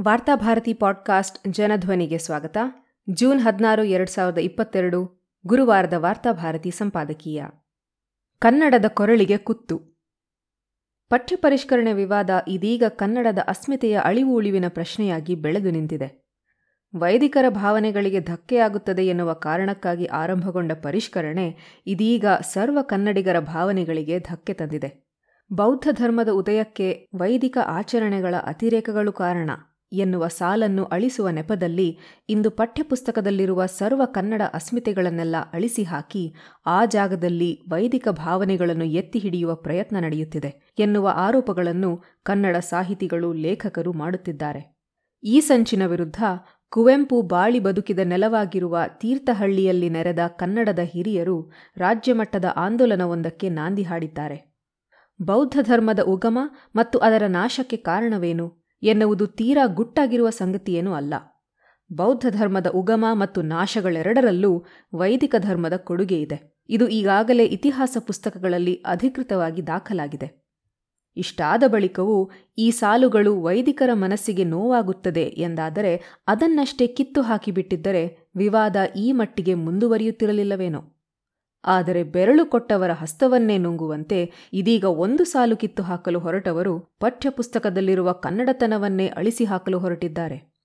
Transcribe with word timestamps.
Varthabharati 0.00 0.74
podcast 0.74 1.38
ಜನಧ್ವನಿಗೆ 1.48 2.18
ಸ್ವಾಗತ. 2.18 2.56
June 3.10 3.40
ಹದಿನಾರು, 3.40 3.84
ಎರಡು 3.84 4.10
ಸಾವಿರದ 4.10 4.38
ಇಪ್ಪತ್ತೆರಡು, 4.38 5.28
ಗುರುವಾರದ 5.46 5.92
ವಾರ್ತಾಭಾರತಿ 5.96 6.70
ಸಂಪಾದಕೀಯ. 6.70 7.44
ಕನ್ನಡದ 8.38 8.84
ಕೊರಳಿಗೆ 8.88 9.36
ಕುತ್ತು. 9.38 9.78
ಪಠ್ಯ 11.08 11.36
ಪರಿಷ್ಕರಣೆ 11.36 11.92
ವಿವಾದ 11.92 12.30
ಇದೀಗ 12.48 12.82
ಕನ್ನಡದ 12.88 13.38
ಅಸ್ಮಿತೆಯ 13.48 13.98
ಅಳಿವು 13.98 14.34
ಉಳಿವಿನ 14.34 14.64
ಪ್ರಶ್ನೆಯಾಗಿ 14.68 15.34
ಬೆಳೆದು 15.34 15.70
ನಿಂತಿದೆ. 15.70 16.28
ವೈದಿಕರ 16.98 17.44
ಭಾವನೆಗಳಿಗೆ 17.48 18.20
ಧಕ್ಕೆಯಾಗುತ್ತದೆ 18.20 19.06
ಎನ್ನುವ 19.06 19.32
ಕಾರಣಕ್ಕಾಗಿ 19.32 20.06
ಆರಂಭಗೊಂಡ 20.06 20.72
ಪರಿಷ್ಕರಣೆ 20.72 21.56
ಇದೀಗ 21.86 22.26
ಸರ್ವ 22.26 22.82
ಕನ್ನಡಿಗರ 22.82 23.38
ಭಾವನೆಗಳಿಗೆ 23.38 24.18
ಧಕ್ಕೆ 24.18 24.54
ತಂದಿದೆ. 24.54 25.08
ಬೌದ್ಧ 25.52 25.88
ಧರ್ಮದ 25.92 26.28
ಉದಯಕ್ಕೆ 26.28 27.08
ವೈದಿಕ 27.14 27.58
ಆಚರಣೆಗಳ 27.64 28.34
ಅತಿರೇಕಗಳು 28.44 29.12
ಕಾರಣ. 29.12 29.50
ಎನ್ನುವ 29.92 30.28
ಸಾಲನ್ನು 30.28 30.84
ಅಳಿಸುವ 30.84 31.28
ನೆಪದಲ್ಲಿ 31.28 31.98
ಇಂದು 32.28 32.50
ಪಠ್ಯಪುಸ್ತಕದಲ್ಲಿರುವ 32.50 33.66
ಸರ್ವ 33.66 34.02
ಕನ್ನಡ 34.04 34.42
ಅಸ್ಮಿತೆಗಳನ್ನೆಲ್ಲ 34.54 35.36
ಅಳಿಸಿ 35.52 35.82
ಹಾಕಿ 35.82 36.34
ಆ 36.66 36.84
ಜಾಗದಲ್ಲಿ 36.84 37.62
ವೈದಿಕ 37.70 38.08
ಭಾವನೆಗಳನ್ನು 38.08 38.84
ಎತ್ತಿ 38.84 39.18
ಹಿಡಿಯುವ 39.18 39.54
ಪ್ರಯತ್ನ 39.54 39.96
ನಡೆಯುತ್ತಿದೆ 40.00 40.74
ಎನ್ನುವ 40.78 41.12
ಆರೋಪಗಳನ್ನು 41.14 42.02
ಕನ್ನಡ 42.22 42.56
ಸಾಹಿತಿಗಳು, 42.56 43.32
ಲೇಖಕರು 43.32 43.92
ಮಾಡುತ್ತಿದ್ದಾರೆ. 43.92 44.76
ಈ 45.24 45.40
ಸಂಚಿನ 45.40 45.86
ವಿರುದ್ಧ 45.86 46.22
ಕುವೆಂಪು 46.68 47.22
ಬಾಳಿ 47.22 47.60
ಬದುಕಿದ 47.60 47.98
ನೆಲವಾಗಿರುವ 47.98 48.78
ತೀರ್ಥಹಳ್ಳಿಯಲ್ಲಿ 49.00 49.88
ನೆರೆದ 49.88 50.18
ಕನ್ನಡದ 50.26 50.78
ಹಿರಿಯರು 50.78 51.50
ರಾಜ್ಯಮಟ್ಟದ 51.76 52.44
ಆಂದೋಲನವೊಂದಕ್ಕೆ 52.56 53.48
ನಾಂದಿ 53.48 53.82
ಹಾಡಿದ್ದಾರೆ. 53.82 54.56
ಬೌದ್ಧ 55.22 55.58
ಧರ್ಮದ 55.62 56.00
ಉಗಮ 56.00 56.38
ಮತ್ತು 56.76 56.98
ಅದರ 56.98 57.22
ನಾಶಕ್ಕೆ 57.26 57.76
ಕಾರಣವೇನು? 57.76 58.65
ಎನ್ನುವುದು 58.86 59.26
ತೀರಾ 59.26 59.66
ಗುಟ್ಟಾಗಿರುವ 59.66 60.30
ಸಂಗತಿಯೇನೂ 60.30 60.92
ಅಲ್ಲ. 60.92 61.14
ಬೌದ್ಧ 61.92 62.26
ಧರ್ಮದ 62.30 62.66
ಉಗಮ 62.66 63.04
ಮತ್ತು 63.12 63.42
ನಾಶಗಳೆರಡರಲ್ಲೂ 63.42 64.64
ವೈದಿಕ 64.94 65.34
ಧರ್ಮದ 65.38 65.76
ಕೊಡುಗೆ 65.76 66.20
ಇದೆ. 66.20 66.56
ಇದು 66.68 66.88
ಈಗಾಗಲೇ 66.88 67.44
ಇತಿಹಾಸ 67.44 67.96
ಪುಸ್ತಕಗಳಲ್ಲಿ 68.06 68.74
ಅಧಿಕೃತವಾಗಿ 68.74 69.66
ದಾಖಲಾಗಿದೆ. 69.66 70.46
ಇಷ್ಟಾದ 71.16 71.62
ಬಳಿಕವೂ 71.66 72.30
ಈ 72.58 72.70
ಸಾಲುಗಳು 72.70 73.42
ವೈದಿಕರ 73.42 73.90
ಮನಸ್ಸಿಗೆ 73.92 74.44
ನೋವಾಗುತ್ತದೆ 74.44 75.22
ಎಂದಾದರೆ 75.22 76.22
ಅದನ್ನಷ್ಟೇ 76.26 76.86
ಕಿತ್ತು 76.86 77.22
ಹಾಕಿಬಿಟ್ಟಿದ್ದರೆ 77.22 78.30
ವಿವಾದ 78.36 78.76
ಈ 78.96 79.12
ಮಟ್ಟಿಗೆ 79.12 79.54
ಮುಂದುವರಿಯುತ್ತಿರಲಿಲ್ಲವೇನೋ. 79.54 80.95
ಆದರೆ 81.66 82.02
ಬೆರಳು 82.02 82.46
ಕೊಟ್ಟವರ 82.46 82.90
ಹಸ್ತವನ್ನೇ 82.92 83.58
ನುಂಗುವಂತೆ 83.58 84.32
ಇದೀಗ 84.52 84.84
ಒಂದು 84.84 85.24
ಸಾಲು 85.24 85.56
ಕಿತ್ತು 85.56 85.82
ಹಾಕಲು 85.82 86.18
ಹೊರಟವರು 86.18 86.78
ಪಠ್ಯಪುಸ್ತಕದಲ್ಲಿರುವ 87.00 88.12
ಕನ್ನಡತನವನ್ನೇ 88.12 89.06
ಅಳಿಸಿ 89.06 89.44
ಹಾಕಲು 89.44 89.78
ಹೊರಟಿದ್ದಾರೆ. 89.78 90.56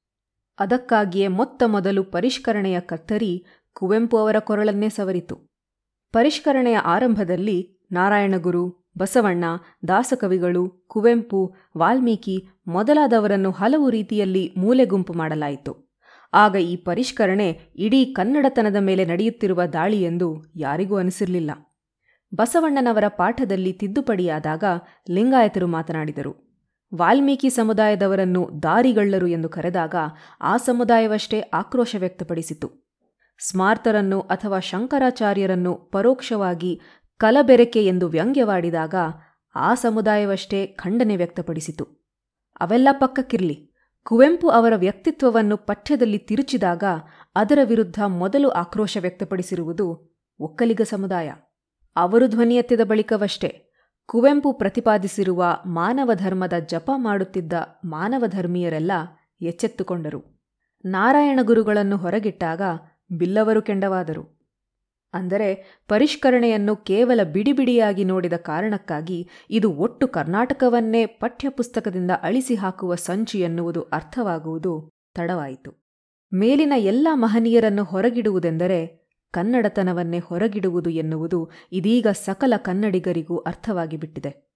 ಅದಕ್ಕಾಗಿಯೇ 0.59 1.27
ಮೊತ್ತ 1.27 1.63
ಮೊದಲು 1.65 2.03
ಪರಿಷ್ಕರಣೆಯ 2.03 2.79
ಕತ್ತರಿ 2.79 3.45
ಕುವೆಂಪು 3.73 4.17
ಅವರ 4.17 4.35
ಕೊರಳನ್ನೇ 4.39 4.89
ಸವರಿತು. 4.89 5.35
ಪರಿಷ್ಕರಣೆಯ 6.11 6.77
ಆರಂಭದಲ್ಲಿ 6.77 7.87
ನಾರಾಯಣಗುರು, 7.91 8.91
ಬಸವಣ್ಣ, 8.97 9.45
ದಾಸಕವಿಗಳು, 9.87 10.85
ಕುವೆಂಪು, 10.87 11.55
ವಾಲ್ಮೀಕಿ 11.77 12.47
ಮೊದಲಾದವರನ್ನು 12.67 13.51
ಹಲವು 13.51 13.89
ರೀತಿಯಲ್ಲಿ 13.89 14.53
ಮೂಲೆಗುಂಪು 14.57 15.13
ಮಾಡಲಾಯಿತು. 15.13 15.90
ಆಗ 16.33 16.55
ಈ 16.55 16.75
ಪರಿಷ್ಕರಣೆ 16.75 17.59
ಇಡೀ 17.75 18.05
ಕನ್ನಡತನದ 18.05 18.75
ಮೇಲೆ 18.75 19.05
ನಡೆಯುತ್ತಿರುವ 19.05 19.65
ದಾಳಿ 19.65 20.03
ಎಂದು 20.03 20.43
ಯಾರಿಗೂ 20.55 20.97
ಅನಿಸಿರಲಿಲ್ಲ. 20.97 21.51
ಬಸವಣ್ಣನವರ 22.35 23.03
ಪಾಠದಲ್ಲಿ 23.07 23.73
ತಿದ್ದುಪಡಿಯಾದಾಗ 23.73 24.63
ಲಿಂಗಾಯತರು 25.09 25.67
ಮಾತನಾಡಿದರು. 25.67 26.51
ವಾಲ್ಮೀಕಿ 26.95 27.49
ಸಮುದಾಯದವರನ್ನು 27.49 28.49
ದಾರಿಗಳ್ಳರು 28.63 29.27
ಎಂದು 29.27 29.49
ಕರೆದಾಗ 29.49 29.95
ಆ 30.41 30.57
ಸಮುದಾಯವಷ್ಟೇ 30.57 31.39
ಆಕ್ರೋಶ 31.39 31.95
ವ್ಯಕ್ತಪಡಿಸಿತು 31.99 32.91
ಸ್ಮಾರ್ತರನ್ನು 33.39 34.19
ಅಥವಾ 34.19 34.59
ಶಂಕರಾಚಾರ್ಯರನ್ನು 34.59 35.75
ಪರೋಕ್ಷವಾಗಿ 35.75 36.79
ಕಲಬೆರಕೆ 37.17 37.85
ಎಂದು 37.85 38.07
ವ್ಯಂಗ್ಯವಾಡಿದಾಗ 38.07 38.95
ಆ 39.55 39.73
ಸಮುದಾಯವಷ್ಟೇ 39.73 40.67
ಖಂಡನೆ 40.67 41.15
ವ್ಯಕ್ತಪಡಿಸಿತು 41.15 41.83
ಅವೆಲ್ಲ 42.61 42.87
ಪಕ್ಕಕ್ಕಿರಲಿ. 42.91 43.70
ಕುವೆಂಪು 44.05 44.49
ಅವರ 44.49 44.73
ವ್ಯಕ್ತಿತ್ವವನ್ನು 44.75 45.57
ಪಠ್ಯದಲ್ಲಿ 45.57 46.17
ತಿರುಚಿದಾಗ 46.17 46.83
ಅದರ 47.35 47.59
ವಿರುದ್ಧ 47.63 48.03
ಮೊದಲು 48.07 48.49
ಆಕ್ರೋಶ 48.49 48.97
ವ್ಯಕ್ತಪಡಿಸಿರುವುದು 49.01 50.17
ಒಕ್ಕಲಿಗ 50.39 50.81
ಸಮುದಾಯ. 50.81 51.31
ಅವರು 51.95 52.27
ಧ್ವನಿ 52.27 52.55
ಎತ್ತಿದ 52.55 52.81
ಬಳಿಕವಷ್ಟೇ 52.83 53.71
ಕುವೆಂಪು 54.05 54.53
ಪ್ರತಿಪಾದಿಸಿರುವ 54.53 55.45
ಮಾನವ 55.65 56.11
ಧರ್ಮದ 56.13 56.53
ಜಪ 56.53 56.91
ಮಾಡುತ್ತಿದ್ದ 56.95 57.53
ಮಾನವ 57.85 58.23
ಧರ್ಮೀಯರೆಲ್ಲ 58.27 58.91
ಎಚ್ಚೆತ್ತುಕೊಂಡರು. 59.41 60.41
ನಾರಾಯಣ 60.85 61.39
ಗುರುಗಳನ್ನು 61.41 61.97
ಹೊರಗಿಟ್ಟಾಗ 61.97 62.61
ಬಿಲ್ಲವರು 63.11 63.61
ಕೆಂಡವಾದರು. 63.61 64.40
ಅಂದರೆ 65.13 65.79
ಪರಿಷ್ಕರಣೆಯನ್ನು 65.87 66.75
ಕೇವಲ 66.75 67.23
ಬಿಡಿಬಿಡಿಯಾಗಿ 67.23 68.03
ನೋಡಿದ 68.03 68.33
ಕಾರಣಕ್ಕಾಗಿ 68.33 69.29
ಇದು 69.49 69.71
ಒಟ್ಟು 69.71 70.07
ಕರ್ನಾಟಕವನ್ನೇ 70.07 71.05
ಪಠ್ಯಪುಸ್ತಕದಿಂದ 71.05 72.11
ಅಳಿಸಿ 72.21 72.55
ಹಾಕುವ 72.55 72.95
ಸಂಚು 72.95 73.37
ಎನ್ನುವುದು 73.37 73.81
ಅರ್ಥವಾಗುವುದು 73.81 74.91
ತಡವಾಯಿತು. 75.15 75.71
ಮೇಲಿನ 76.33 76.73
ಎಲ್ಲ 76.75 77.07
ಮಹನೀಯರನ್ನು 77.13 77.83
ಹೊರಗಿಡುವುದೆಂದರೆ 77.83 79.01
ಕನ್ನಡತನವನ್ನೇ 79.31 80.19
ಹೊರಗಿಡುವುದು 80.19 80.89
ಎನ್ನುವುದು 80.89 81.49
ಇದೀಗ 81.71 82.07
ಸಕಲ 82.07 82.53
ಕನ್ನಡಿಗರಿಗೂ 82.57 83.37
ಅರ್ಥವಾಗಿಬಿಟ್ಟಿದೆ. 83.37 84.50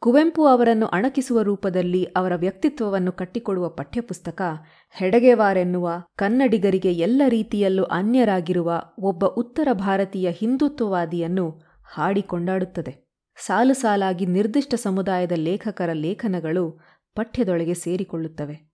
ಕುವೆಂಪು 0.00 0.46
ಅವರನ್ನು 0.46 0.86
ಅಣಕಿಸುವ 0.86 1.42
ರೂಪದಲ್ಲಿ 1.42 2.04
ಅವರ 2.04 2.34
ವ್ಯಕ್ತಿತ್ವವನ್ನು 2.34 3.12
ಕಟ್ಟಿಕೊಡುವ 3.12 3.68
ಪಠ್ಯಪುಸ್ತಕ 3.68 4.42
ಹೆಡಗೆವಾರೆನ್ನುವ 4.90 5.90
ಕನ್ನಡಿಗರಿಗೆ 6.16 6.92
ಎಲ್ಲ 6.92 7.22
ರೀತಿಯಲ್ಲೂ 7.28 7.84
ಅನ್ಯರಾಗಿರುವ 7.84 8.82
ಒಬ್ಬ 8.98 9.26
ಉತ್ತರ 9.26 9.68
ಭಾರತೀಯ 9.72 10.30
ಹಿಂದುತ್ವವಾದಿಯನ್ನು 10.30 11.62
ಹಾಡಿಕೊಂಡಾಡುತ್ತದೆ. 11.94 13.08
ಸಾಲು 13.46 13.74
ಸಾಲಾಗಿ 13.74 14.26
ನಿರ್ದಿಷ್ಟ 14.26 14.74
ಸಮುದಾಯದ 14.74 15.32
ಲೇಖಕರ 15.32 15.92
ಲೇಖನಗಳು 15.92 16.80
ಪಠ್ಯದೊಳಗೆ 17.14 17.74
ಸೇರಿಕೊಳ್ಳುತ್ತವೆ. 17.74 18.70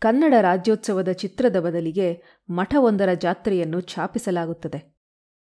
ಕನ್ನಡ 0.00 0.34
ರಾಜ್ಯೋತ್ಸವದ 0.40 1.08
ಚಿತ್ರದ 1.08 1.60
ಬದಲಿಗೆ 1.60 2.22
ಮಠವೊಂದರ 2.50 3.08
ಜಾತ್ರೆಯನ್ನು 3.12 3.80
ಛಾಪಿಸಲಾಗುತ್ತದೆ. 3.80 4.94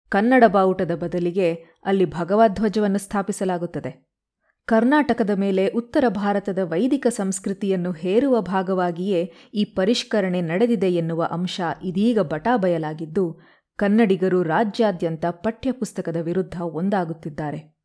ಕನ್ನಡ 0.10 0.44
ಬಾವುಟದ 0.48 0.96
ಬದಲಿಗೆ 0.96 1.54
ಅಲ್ಲಿ 1.86 2.06
ಭಗವಧ್ವಜವನ್ನು 2.06 2.98
ಸ್ಥಾಪಿಸಲಾಗುತ್ತದೆ. 2.98 4.11
ಕರ್ನಾಟಕದ 4.72 5.30
ಮೇಲೆ 5.30 5.68
ಉತ್ತರ 5.68 6.04
ಭಾರತದ 6.08 6.60
ವೈದಿಕ 6.64 7.08
ಸಂಸ್ಕೃತಿಯನ್ನು 7.08 7.92
ಹೇರುವ 7.92 8.42
ಭಾಗವಾಗಿಯೇ 8.42 9.34
ಈ 9.54 9.66
ಪರಿಷ್ಕರಣೆ 9.66 10.42
ನಡೆದಿದೆ 10.42 10.90
ಎನ್ನುವ 10.90 11.28
ಅಂಶ 11.32 11.62
ಇದೀಗ 11.84 12.20
ಬಟಾಬಯಲಾಗಿದ್ದು, 12.20 13.40
ಕನ್ನಡಿಗರು 13.76 14.44
ರಾಜ್ಯಾದ್ಯಂತ 14.44 15.26
ಪಠ್ಯಪುಸ್ತಕದ 15.26 16.18
ವಿರುದ್ಧ 16.22 16.62
ಒಂದಾಗುತ್ತಿದ್ದಾರೆ. 16.62 17.76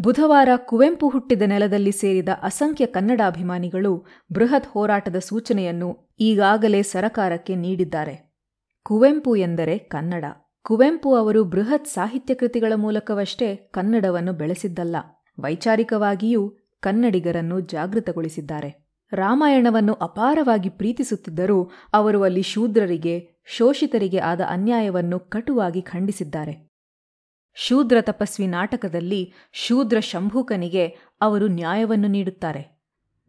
ಬುಧವಾರ 0.00 0.48
ಕುವೆಂಪು 0.56 1.08
ಹುಟ್ಟಿದ 1.08 1.42
ನೆಲದಲ್ಲಿ 1.46 1.92
ಸೇರಿದ 1.92 2.28
ಅಸಂಖ್ಯ 2.42 2.86
ಕನ್ನಡಾಭಿಮಾನಿಗಳು 2.86 4.06
ಬೃಹತ್ 4.32 4.66
ಹೋರಾಟದ 4.66 5.16
ಸೂಚನೆಯನ್ನು 5.16 6.14
ಈಗಾಗಲೇ 6.20 6.82
ಸರಕಾರಕ್ಕೆ 6.82 7.56
ನೀಡಿದ್ದಾರೆ. 7.56 8.32
ಕುವೆಂಪು 8.82 9.36
ಎಂದರೆ 9.36 9.78
ಕನ್ನಡ. 9.78 10.24
ಕುವೆಂಪು 10.62 11.14
ಅವರು 11.14 11.44
ಬೃಹತ್ 11.44 11.86
ಸಾಹಿತ್ಯ 11.86 12.34
ಕೃತಿಗಳ 12.34 12.72
ಮೂಲಕವಷ್ಟೇ 12.76 13.56
ಕನ್ನಡವನ್ನು 13.56 14.32
ಬೆಳೆಸಿದ್ದಲ್ಲ. 14.32 14.96
ವೈಚಾರಿಕವಾಗಿಯೂ 15.38 16.52
ಕನ್ನಡಿಗರನ್ನು 16.80 17.60
ಜಾಗೃತಗೊಳಿಸಿದ್ದಾರೆ. 17.60 18.86
ರಾಮಾಯಣವನ್ನು 19.12 19.94
ಅಪಾರವಾಗಿ 19.94 20.68
ಪ್ರೀತಿಸುತ್ತಿದ್ದರೂ 20.68 21.70
ಅವರು 21.92 22.22
ಅಲ್ಲಿ 22.22 22.42
ಶೂದ್ರರಿಗೆ, 22.42 23.28
ಶೋಷಿತರಿಗೆ 23.46 24.18
ಆದ 24.18 24.40
ಅನ್ಯಾಯವನ್ನು 24.48 25.18
ಕಟುವಾಗಿ 25.18 25.82
ಖಂಡಿಸಿದ್ದಾರೆ. 25.82 26.70
ಶೂದ್ರ 27.54 27.96
ತಪಸ್ವಿ 28.00 28.46
ನಾಟಕದಲ್ಲಿ 28.46 29.32
ಶೂದ್ರ 29.52 30.00
ಶಂಭೂಕನಿಗೆ 30.00 30.96
ಅವರು 31.20 31.46
ನ್ಯಾಯವನ್ನು 31.46 32.08
ನೀಡುತ್ತಾರೆ. 32.08 32.76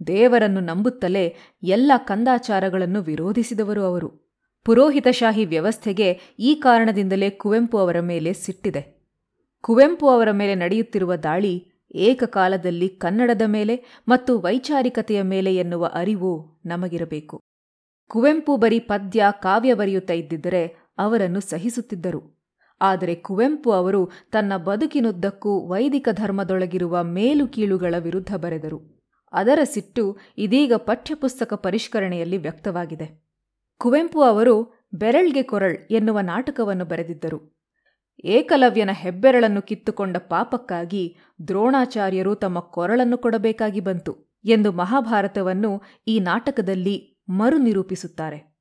ದೇವರನ್ನು 0.08 0.60
ನಂಬುತ್ತಲೇ 0.60 1.36
ಎಲ್ಲ 1.64 1.92
ಕಂದಾಚಾರಗಳನ್ನು 1.98 3.02
ವಿರೋಧಿಸಿದವರು 3.02 3.84
ಅವರು. 3.84 4.28
ಪುರೋಹಿತಶಾಹಿ 4.66 5.46
ವ್ಯವಸ್ಥೆಗೆ 5.46 6.36
ಈ 6.40 6.56
ಕಾರಣದಿಂದಲೇ 6.56 7.30
ಕುವೆಂಪು 7.30 7.78
ಅವರ 7.78 8.00
ಮೇಲೆ 8.00 8.34
ಸಿಟ್ಟಿದೆ. 8.34 9.06
ಕುವೆಂಪು 9.62 10.10
ಅವರ 10.10 10.32
ಮೇಲೆ 10.32 10.56
ನಡೆಯುತ್ತಿರುವ 10.56 11.16
ದಾಳಿ 11.16 11.72
ಏಕಕಾಲದಲ್ಲಿ 11.96 12.90
ಕನ್ನಡದ 12.90 13.42
ಮೇಲೆ 13.46 13.84
ಮತ್ತು 14.08 14.40
ವೈಚಾರಿಕತೆಯ 14.40 15.22
ಮೇಲೆ 15.22 15.56
ಎನ್ನುವ 15.56 15.92
ಅರಿವು 15.94 16.62
ನಮಗಿರಬೇಕು. 16.66 17.42
ಕುವೆಂಪು 18.10 18.58
ಬರೀ 18.58 18.80
ಪದ್ಯ, 18.80 19.26
ಕಾವ್ಯ 19.42 19.74
ಬರೆಯುತ್ತಾ 19.74 20.14
ಇದ್ದಿದ್ದರೆ 20.14 20.76
ಅವರನ್ನು 20.98 21.40
ಸಹಿಸುತ್ತಿದ್ದರು. 21.40 22.38
ಆದರೆ 22.82 23.16
ಕುವೆಂಪು 23.16 23.72
ಅವರು 23.72 24.12
ತನ್ನ 24.32 24.58
ಬದುಕಿನುದ್ದಕ್ಕೂ 24.58 25.68
ವೈದಿಕ 25.68 26.10
ಧರ್ಮದೊಳಗಿರುವ 26.12 27.04
ಮೇಲು 27.04 27.48
ಕೀಳುಗಳ 27.48 27.96
ವಿರುದ್ಧ 27.98 28.36
ಬರೆದರು. 28.36 29.02
ಅದರ 29.34 29.60
ಸಿಟ್ಟು 29.64 30.18
ಇದೀಗ 30.38 30.74
ಪಠ್ಯಪುಸ್ತಕ 30.74 31.54
ಪರಿಷ್ಕರಣೆಯಲ್ಲಿ 31.54 32.38
ವ್ಯಕ್ತವಾಗಿದೆ. 32.38 33.26
ಕುವೆಂಪು 33.78 34.22
ಅವರು 34.22 34.86
ಬೆರಳ್ಗೆ 34.94 35.44
ಕೊರಳ್ 35.44 35.78
ಎನ್ನುವ 35.92 36.20
ನಾಟಕವನ್ನು 36.20 36.86
ಬರೆದಿದ್ದರು. 36.86 37.57
ಏಕಲವ್ಯನ 38.26 38.90
ಹೆಬ್ಬೆರಳನ್ನು 38.94 39.62
ಕಿತ್ತುಕೊಂಡ 39.62 40.18
ಪಾಪಕ್ಕಾಗಿ 40.18 41.18
ದ್ರೋಣಾಚಾರ್ಯರು 41.48 42.36
ತಮ್ಮ 42.36 42.60
ಕೊರಳನ್ನು 42.60 43.18
ಕೊಡಬೇಕಾಗಿ 43.18 43.80
ಬಂತು 43.80 44.40
ಎಂದು 44.46 44.72
ಮಹಾಭಾರತವನ್ನು 44.72 45.82
ಈ 46.08 46.20
ನಾಟಕದಲ್ಲಿ 46.20 47.18
ಮರುನಿರೂಪಿಸುತ್ತಾರೆ. 47.30 48.58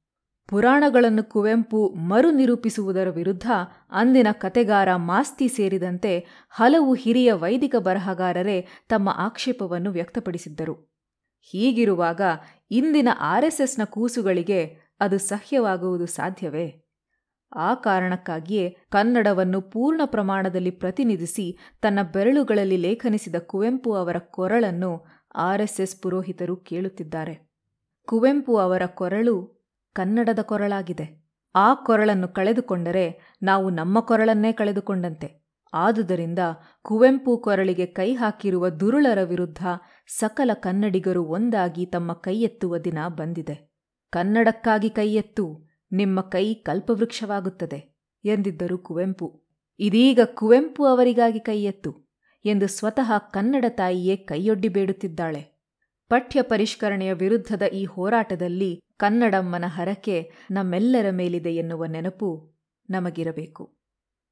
ಪುರಾಣಗಳನ್ನು 0.49 1.25
ಕುವೆಂಪು 1.25 1.89
ಮರುನಿರೂಪಿಸುವುದರ 1.89 3.11
ವಿರುದ್ಧ 3.11 3.51
ಅಂದಿನ 3.91 4.27
ಕತೆಗಾರ 4.33 4.95
ಮಾಸ್ತಿ 4.97 5.49
ಸೇರಿದಂತೆ 5.49 6.27
ಹಲವು 6.51 6.95
ಹಿರಿಯ 6.95 7.33
ವೈದಿಕ 7.33 7.77
ಬರಹಗಾರರೇ 7.77 8.67
ತಮ್ಮ 8.89 9.09
ಆಕ್ಷೇಪವನ್ನು 9.09 9.91
ವ್ಯಕ್ತಪಡಿಸಿದ್ದರು. 9.91 10.97
ಹೀಗಿರುವಾಗ 11.41 12.21
ಇಂದಿನ 12.71 13.09
ಆರ್ಎಸ್ಎಸ್ನ 13.21 13.85
ಕೂಸುಗಳಿಗೆ 13.85 14.77
ಅದು 15.01 15.19
ಸಹ್ಯವಾಗುವುದು 15.19 16.07
ಸಾಧ್ಯವೇ? 16.07 16.86
ಆ 17.57 17.75
ಕಾರಣಕ್ಕಾಗಿಯೇ 17.75 18.77
ಕನ್ನಡವನ್ನು 18.89 19.61
ಪೂರ್ಣ 19.61 20.01
ಪ್ರಮಾಣದಲ್ಲಿ 20.05 20.71
ಪ್ರತಿನಿಧಿಸಿ 20.71 21.59
ತನ್ನ 21.83 21.99
ಬೆರಳುಗಳಲ್ಲಿ 22.13 22.77
ಲೇಖನಿಸಿದ 22.77 23.35
ಕುವೆಂಪು 23.39 23.95
ಅವರ 23.95 24.17
ಕೊರಳನ್ನು 24.19 25.07
ಆರ್ಎಸ್ಎಸ್ 25.37 26.03
ಪುರೋಹಿತರು 26.03 26.57
ಕೇಳುತ್ತಿದ್ದಾರೆ. 26.57 27.51
ಕುವೆಂಪು 28.07 28.57
ಅವರ 28.57 28.87
ಕೊರಳು 28.87 29.65
ಕನ್ನಡದ 29.93 30.39
ಕೊರಳಾಗಿದೆ. 30.39 31.27
ಆ 31.55 31.75
ಕೊರಳನ್ನು 31.75 32.29
ಕಳೆದುಕೊಂಡರೆ 32.29 33.37
ನಾವು 33.43 33.71
ನಮ್ಮ 33.71 34.01
ಕೊರಳನ್ನೇ 34.01 34.53
ಕಳೆದುಕೊಂಡಂತೆ. 34.53 35.47
ಆದುದರಿಂದ 35.75 36.39
ಕುವೆಂಪು 36.83 37.39
ಕೊರಳಿಗೆ 37.39 37.87
ಕೈ 37.87 38.15
ಹಾಕಿರುವ 38.15 38.69
ದುರುಳರ 38.69 39.23
ವಿರುದ್ಧ 39.23 39.67
ಸಕಲ 40.07 40.51
ಕನ್ನಡಿಗರು 40.55 41.25
ಒಂದಾಗಿ 41.25 41.87
ತಮ್ಮ 41.87 42.13
ಕೈಯೆತ್ತುವ 42.13 42.79
ದಿನ 42.79 42.99
ಬಂದಿದೆ. 43.09 43.71
ಕನ್ನಡಕ್ಕಾಗಿ 44.11 44.91
ಕೈಯೆತ್ತು. 44.91 45.66
ನಿಮ್ಮ 45.93 46.21
ಕೈ 46.21 46.55
ಕಲ್ಪವೃಕ್ಷವಾಗುತ್ತದೆ 46.55 47.97
ಎಂದಿದ್ದರು 48.25 48.79
ಕುವೆಂಪು. 48.79 49.43
ಇದೀಗ 49.81 50.21
ಕುವೆಂಪು 50.25 50.85
ಅವರಿಗಾಗಿ 50.85 51.41
ಕೈಯೆತ್ತು 51.41 52.07
ಎಂದು 52.45 52.67
ಸ್ವತಃ 52.67 53.19
ಕನ್ನಡ 53.19 53.65
ತಾಯಿಯೇ 53.69 54.17
ಕೈಯೊಡ್ಡಿ 54.17 54.69
ಬೇಡುತ್ತಿದ್ದಾಳೆ. 54.69 55.57
ಪಠ್ಯ 56.09 56.43
ಪರಿಷ್ಕರಣೆಯ 56.43 57.13
ವಿರುದ್ಧದ 57.13 57.63
ಈ 57.63 57.85
ಹೋರಾಟದಲ್ಲಿ 57.85 58.81
ಕನ್ನಡಮ್ಮನ 58.97 59.65
ಹರಕೆ 59.67 60.33
ನಮ್ಮೆಲ್ಲರ 60.51 61.11
ಮೇಲಿದೆ 61.11 61.55
ಎನ್ನುವ 61.55 61.85
ನೆನಪು 61.85 62.55
ನಮಗಿರಬೇಕು. 62.91 63.76